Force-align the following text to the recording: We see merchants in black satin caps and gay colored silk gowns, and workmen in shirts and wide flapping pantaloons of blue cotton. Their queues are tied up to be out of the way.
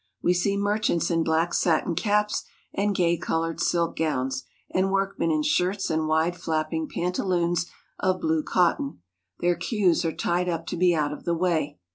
We 0.23 0.33
see 0.33 0.57
merchants 0.57 1.11
in 1.11 1.23
black 1.23 1.53
satin 1.53 1.93
caps 1.93 2.43
and 2.73 2.95
gay 2.95 3.17
colored 3.17 3.59
silk 3.61 3.97
gowns, 3.97 4.45
and 4.71 4.91
workmen 4.91 5.29
in 5.29 5.43
shirts 5.43 5.91
and 5.91 6.07
wide 6.07 6.35
flapping 6.35 6.89
pantaloons 6.89 7.67
of 7.99 8.19
blue 8.19 8.41
cotton. 8.41 9.03
Their 9.41 9.53
queues 9.55 10.03
are 10.03 10.11
tied 10.11 10.49
up 10.49 10.65
to 10.69 10.75
be 10.75 10.95
out 10.95 11.13
of 11.13 11.23
the 11.25 11.35
way. 11.35 11.77